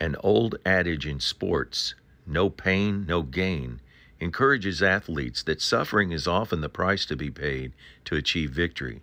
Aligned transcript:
An 0.00 0.16
old 0.20 0.56
adage 0.64 1.06
in 1.06 1.20
sports, 1.20 1.94
no 2.26 2.48
pain, 2.48 3.04
no 3.06 3.22
gain, 3.22 3.80
encourages 4.18 4.82
athletes 4.82 5.42
that 5.42 5.60
suffering 5.60 6.10
is 6.10 6.26
often 6.26 6.62
the 6.62 6.70
price 6.70 7.04
to 7.06 7.16
be 7.16 7.30
paid 7.30 7.72
to 8.06 8.16
achieve 8.16 8.50
victory. 8.50 9.02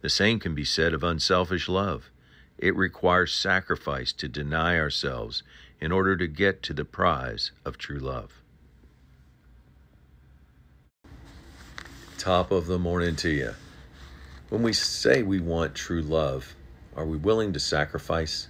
The 0.00 0.10
same 0.10 0.40
can 0.40 0.54
be 0.54 0.64
said 0.64 0.94
of 0.94 1.04
unselfish 1.04 1.68
love. 1.68 2.10
It 2.58 2.74
requires 2.74 3.32
sacrifice 3.32 4.12
to 4.14 4.28
deny 4.28 4.78
ourselves 4.78 5.44
in 5.80 5.92
order 5.92 6.16
to 6.16 6.26
get 6.26 6.62
to 6.64 6.74
the 6.74 6.84
prize 6.84 7.52
of 7.64 7.78
true 7.78 7.98
love. 7.98 8.42
Top 12.18 12.50
of 12.50 12.66
the 12.66 12.78
morning 12.78 13.14
to 13.16 13.30
you. 13.30 13.54
When 14.48 14.62
we 14.62 14.72
say 14.72 15.22
we 15.22 15.40
want 15.40 15.74
true 15.74 16.02
love, 16.02 16.54
are 16.96 17.06
we 17.06 17.16
willing 17.16 17.52
to 17.52 17.60
sacrifice? 17.60 18.48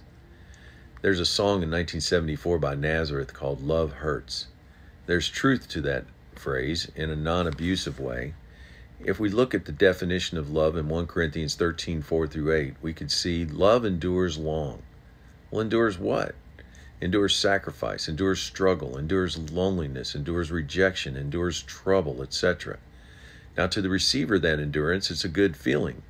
There's 1.03 1.19
a 1.19 1.25
song 1.25 1.55
in 1.55 1.69
1974 1.69 2.59
by 2.59 2.75
Nazareth 2.75 3.33
called 3.33 3.61
Love 3.61 3.91
Hurts. 3.91 4.47
There's 5.05 5.27
truth 5.27 5.67
to 5.71 5.81
that 5.81 6.05
phrase 6.33 6.89
in 6.95 7.09
a 7.09 7.15
non 7.17 7.45
abusive 7.45 7.99
way. 7.99 8.35
If 9.01 9.19
we 9.19 9.27
look 9.27 9.53
at 9.53 9.65
the 9.65 9.73
definition 9.73 10.37
of 10.37 10.49
love 10.49 10.77
in 10.77 10.87
1 10.87 11.07
Corinthians 11.07 11.55
13 11.55 12.01
4 12.01 12.27
through 12.27 12.53
8, 12.53 12.75
we 12.81 12.93
could 12.93 13.11
see 13.11 13.43
love 13.43 13.83
endures 13.83 14.37
long. 14.37 14.81
Well, 15.51 15.59
endures 15.59 15.99
what? 15.99 16.35
Endures 17.01 17.35
sacrifice, 17.35 18.07
endures 18.07 18.39
struggle, 18.39 18.97
endures 18.97 19.37
loneliness, 19.51 20.15
endures 20.15 20.51
rejection, 20.51 21.17
endures 21.17 21.63
trouble, 21.63 22.23
etc. 22.23 22.77
Now, 23.57 23.67
to 23.67 23.81
the 23.81 23.89
receiver, 23.89 24.39
that 24.39 24.61
endurance, 24.61 25.11
it's 25.11 25.25
a 25.25 25.27
good 25.27 25.57
feeling. 25.57 26.03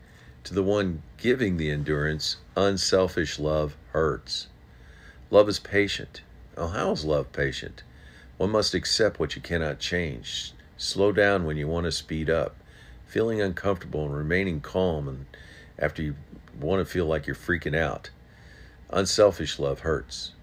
To 0.44 0.53
the 0.53 0.62
one 0.62 1.02
giving 1.17 1.58
the 1.58 1.72
endurance, 1.72 2.38
unselfish 2.55 3.39
love 3.39 3.75
hurts. 3.91 4.50
Love 5.34 5.50
is 5.50 5.58
patient. 5.58 6.22
Oh, 6.55 6.68
how 6.68 6.92
is 6.92 7.04
love 7.04 7.32
patient? 7.32 7.82
One 8.38 8.52
must 8.52 8.76
accept 8.76 9.20
what 9.20 9.36
you 9.36 9.42
cannot 9.42 9.80
change. 9.80 10.53
Slow 10.78 11.12
down 11.12 11.44
when 11.44 11.58
you 11.58 11.67
want 11.67 11.86
to 11.86 11.92
speed 11.92 12.30
up. 12.30 12.56
Feeling 13.08 13.42
uncomfortable 13.42 14.06
and 14.06 14.16
remaining 14.16 14.62
calm 14.62 15.08
and 15.08 15.25
after 15.80 16.03
you 16.03 16.16
want 16.59 16.81
to 16.81 16.86
feel 16.86 17.08
like 17.08 17.25
you're 17.25 17.36
freaking 17.36 17.75
out. 17.75 18.12
Unselfish 18.92 19.58
love 19.58 19.80
hurts. 19.80 20.34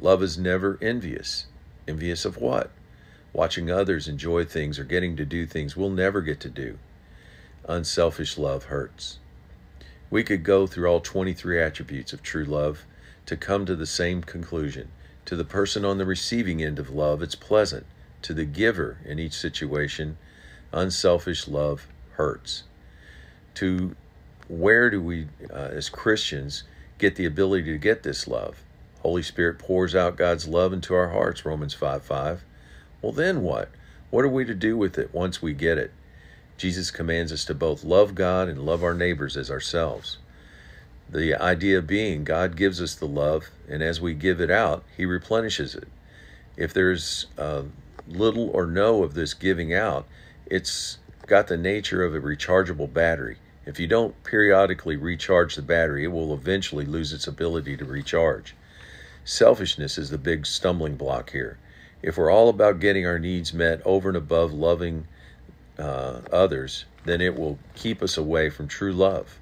Love 0.00 0.24
is 0.24 0.36
never 0.36 0.76
envious. 0.82 1.46
Envious 1.86 2.24
of 2.24 2.36
what? 2.36 2.72
Watching 3.32 3.70
others 3.70 4.08
enjoy 4.08 4.44
things 4.44 4.76
or 4.76 4.82
getting 4.82 5.16
to 5.18 5.24
do 5.24 5.46
things 5.46 5.76
we'll 5.76 5.88
never 5.88 6.20
get 6.20 6.40
to 6.40 6.50
do. 6.50 6.78
Unselfish 7.68 8.36
love 8.36 8.64
hurts. 8.64 9.20
We 10.10 10.24
could 10.24 10.42
go 10.42 10.66
through 10.66 10.88
all 10.88 10.98
23 10.98 11.62
attributes 11.62 12.12
of 12.12 12.24
true 12.24 12.44
love 12.44 12.84
to 13.30 13.36
come 13.36 13.64
to 13.64 13.76
the 13.76 13.86
same 13.86 14.22
conclusion. 14.22 14.90
To 15.26 15.36
the 15.36 15.44
person 15.44 15.84
on 15.84 15.98
the 15.98 16.04
receiving 16.04 16.60
end 16.60 16.80
of 16.80 16.90
love, 16.90 17.22
it's 17.22 17.36
pleasant. 17.36 17.86
To 18.22 18.34
the 18.34 18.44
giver 18.44 18.98
in 19.04 19.20
each 19.20 19.34
situation, 19.34 20.18
unselfish 20.72 21.46
love 21.46 21.86
hurts. 22.14 22.64
To 23.54 23.94
where 24.48 24.90
do 24.90 25.00
we, 25.00 25.28
uh, 25.48 25.54
as 25.70 25.88
Christians, 25.88 26.64
get 26.98 27.14
the 27.14 27.24
ability 27.24 27.70
to 27.70 27.78
get 27.78 28.02
this 28.02 28.26
love? 28.26 28.64
Holy 28.98 29.22
Spirit 29.22 29.60
pours 29.60 29.94
out 29.94 30.16
God's 30.16 30.48
love 30.48 30.72
into 30.72 30.92
our 30.92 31.10
hearts, 31.10 31.44
Romans 31.46 31.72
5 31.72 32.02
5. 32.02 32.42
Well, 33.00 33.12
then 33.12 33.42
what? 33.42 33.70
What 34.10 34.24
are 34.24 34.28
we 34.28 34.44
to 34.44 34.54
do 34.54 34.76
with 34.76 34.98
it 34.98 35.14
once 35.14 35.40
we 35.40 35.54
get 35.54 35.78
it? 35.78 35.92
Jesus 36.56 36.90
commands 36.90 37.30
us 37.30 37.44
to 37.44 37.54
both 37.54 37.84
love 37.84 38.16
God 38.16 38.48
and 38.48 38.66
love 38.66 38.82
our 38.82 38.92
neighbors 38.92 39.36
as 39.36 39.52
ourselves. 39.52 40.18
The 41.12 41.34
idea 41.34 41.82
being 41.82 42.22
God 42.22 42.54
gives 42.54 42.80
us 42.80 42.94
the 42.94 43.08
love, 43.08 43.50
and 43.68 43.82
as 43.82 44.00
we 44.00 44.14
give 44.14 44.40
it 44.40 44.50
out, 44.50 44.84
He 44.96 45.04
replenishes 45.04 45.74
it. 45.74 45.88
If 46.56 46.72
there's 46.72 47.26
uh, 47.36 47.64
little 48.06 48.48
or 48.50 48.64
no 48.64 49.02
of 49.02 49.14
this 49.14 49.34
giving 49.34 49.74
out, 49.74 50.06
it's 50.46 50.98
got 51.26 51.48
the 51.48 51.56
nature 51.56 52.04
of 52.04 52.14
a 52.14 52.20
rechargeable 52.20 52.92
battery. 52.92 53.38
If 53.66 53.80
you 53.80 53.88
don't 53.88 54.22
periodically 54.22 54.96
recharge 54.96 55.56
the 55.56 55.62
battery, 55.62 56.04
it 56.04 56.12
will 56.12 56.32
eventually 56.32 56.84
lose 56.84 57.12
its 57.12 57.26
ability 57.26 57.76
to 57.78 57.84
recharge. 57.84 58.54
Selfishness 59.24 59.98
is 59.98 60.10
the 60.10 60.18
big 60.18 60.46
stumbling 60.46 60.94
block 60.94 61.30
here. 61.30 61.58
If 62.02 62.18
we're 62.18 62.30
all 62.30 62.48
about 62.48 62.78
getting 62.78 63.04
our 63.04 63.18
needs 63.18 63.52
met 63.52 63.82
over 63.84 64.10
and 64.10 64.16
above 64.16 64.52
loving 64.52 65.08
uh, 65.76 66.20
others, 66.32 66.84
then 67.04 67.20
it 67.20 67.36
will 67.36 67.58
keep 67.74 68.00
us 68.00 68.16
away 68.16 68.48
from 68.48 68.68
true 68.68 68.92
love 68.92 69.40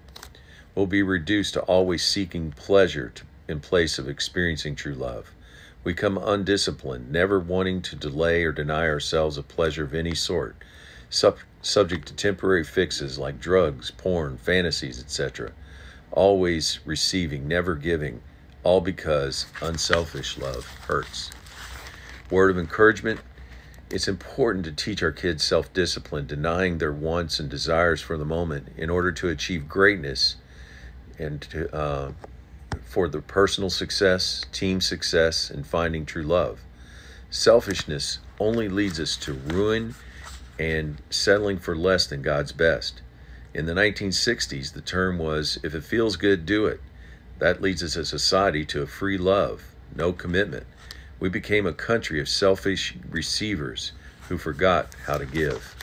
will 0.79 0.87
be 0.87 1.03
reduced 1.03 1.55
to 1.55 1.61
always 1.63 2.05
seeking 2.05 2.53
pleasure 2.53 3.09
to, 3.13 3.25
in 3.49 3.59
place 3.59 3.99
of 3.99 4.09
experiencing 4.09 4.77
true 4.77 4.95
love. 4.95 5.33
We 5.83 5.93
come 5.93 6.17
undisciplined, 6.17 7.11
never 7.11 7.41
wanting 7.41 7.83
to 7.83 7.97
delay 7.97 8.45
or 8.45 8.53
deny 8.53 8.87
ourselves 8.87 9.37
a 9.37 9.43
pleasure 9.43 9.83
of 9.83 9.93
any 9.93 10.15
sort, 10.15 10.55
sub- 11.11 11.39
subject 11.63 12.07
to 12.07 12.15
temporary 12.15 12.63
fixes 12.63 13.19
like 13.19 13.41
drugs, 13.41 13.91
porn, 13.91 14.37
fantasies, 14.37 15.01
etc. 15.01 15.51
Always 16.13 16.79
receiving, 16.85 17.49
never 17.49 17.75
giving, 17.75 18.21
all 18.63 18.81
because 18.81 19.47
unselfish 19.61 20.39
love 20.39 20.65
hurts. 20.87 21.33
Word 22.31 22.53
of 22.53 22.59
encouragement 22.59 23.19
it's 23.91 24.07
important 24.07 24.65
to 24.67 24.73
teach 24.73 25.03
our 25.03 25.11
kids 25.11 25.43
self 25.43 25.73
discipline, 25.73 26.27
denying 26.27 26.79
their 26.79 26.93
wants 26.93 27.41
and 27.41 27.49
desires 27.49 28.01
for 28.01 28.17
the 28.17 28.25
moment 28.25 28.69
in 28.77 28.91
order 28.91 29.11
to 29.11 29.29
achieve 29.29 29.67
greatness 29.67 30.37
and 31.19 31.41
to, 31.43 31.75
uh, 31.75 32.13
for 32.85 33.09
the 33.09 33.21
personal 33.21 33.71
success, 33.71 34.45
team 34.53 34.81
success, 34.81 35.51
and 35.51 35.67
finding 35.67 36.07
true 36.07 36.23
love. 36.23 36.61
Selfishness 37.31 38.21
only 38.41 38.69
leads 38.69 38.99
us 38.99 39.17
to 39.19 39.35
ruin 39.35 39.95
and 40.59 41.01
settling 41.11 41.59
for 41.59 41.77
less 41.77 42.07
than 42.07 42.23
God's 42.23 42.53
best. 42.53 43.03
In 43.55 43.67
the 43.67 43.75
1960s, 43.75 44.73
the 44.73 44.81
term 44.81 45.19
was 45.19 45.59
if 45.63 45.75
it 45.75 45.85
feels 45.85 46.17
good, 46.17 46.47
do 46.47 46.67
it. 46.67 46.81
That 47.39 47.61
leads 47.63 47.83
us 47.83 47.97
as 47.97 48.13
a 48.13 48.19
society 48.19 48.65
to 48.67 48.83
a 48.83 48.87
free 48.87 49.19
love, 49.19 49.63
no 49.95 50.13
commitment. 50.13 50.67
We 51.21 51.29
became 51.29 51.67
a 51.67 51.73
country 51.73 52.21
of 52.21 52.29
selfish 52.29 52.97
receivers 53.11 53.93
who 54.29 54.39
forgot 54.39 54.95
how 55.07 55.19
to 55.19 55.27
give. 55.27 55.75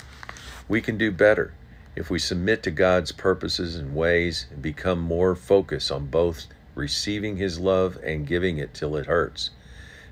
We 0.68 0.82
can 0.82 0.98
do 0.98 1.12
better 1.12 1.54
if 1.96 2.10
we 2.10 2.20
submit 2.20 2.62
to 2.64 2.72
God's 2.72 3.12
purposes 3.12 3.76
and 3.76 3.96
ways 3.96 4.48
and 4.52 4.62
become 4.62 5.00
more 5.00 5.36
focused 5.36 5.92
on 5.92 6.08
both 6.08 6.48
receiving 6.76 7.38
His 7.38 7.60
love 7.60 7.98
and 8.04 8.28
giving 8.28 8.58
it 8.58 8.74
till 8.74 8.96
it 8.96 9.06
hurts. 9.06 9.52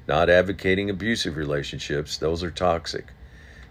Not 0.08 0.30
advocating 0.30 0.90
abusive 0.90 1.38
relationships, 1.38 2.18
those 2.18 2.44
are 2.44 2.52
toxic. 2.52 3.08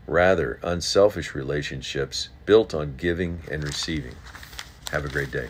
Rather, 0.07 0.59
unselfish 0.63 1.35
relationships 1.35 2.29
built 2.45 2.75
on 2.75 2.97
giving 2.97 3.41
and 3.51 3.65
receiving. 3.65 4.17
Have 4.91 5.05
a 5.05 5.09
great 5.09 5.31
day. 5.31 5.49